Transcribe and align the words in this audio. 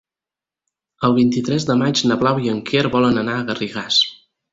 El 1.09 1.11
vint-i-tres 1.17 1.67
de 1.71 1.75
maig 1.81 2.01
na 2.11 2.17
Blau 2.21 2.41
i 2.45 2.49
en 2.53 2.61
Quer 2.71 2.81
volen 2.97 3.21
anar 3.25 3.37
a 3.39 3.45
Garrigàs. 3.51 4.01